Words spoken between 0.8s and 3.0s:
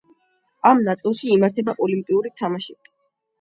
ნაწილში იმართება ოლიმპიური თამაშები.